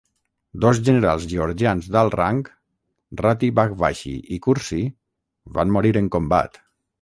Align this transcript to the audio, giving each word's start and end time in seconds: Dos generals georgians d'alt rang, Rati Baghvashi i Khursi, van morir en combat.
Dos 0.63 0.77
generals 0.85 1.27
georgians 1.33 1.89
d'alt 1.95 2.17
rang, 2.19 2.39
Rati 3.21 3.51
Baghvashi 3.61 4.15
i 4.39 4.41
Khursi, 4.47 4.81
van 5.59 5.77
morir 5.77 5.95
en 6.03 6.11
combat. 6.19 6.61